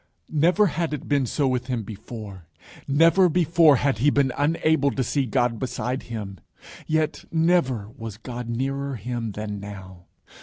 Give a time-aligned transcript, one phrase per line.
[0.35, 2.47] _Never had it been so with him before.
[2.87, 6.39] Never before had he been unable to see God beside him.
[6.87, 10.07] Yet never was God nearer him than now.